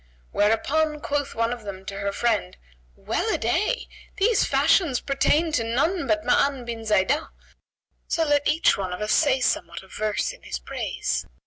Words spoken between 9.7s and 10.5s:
of verse in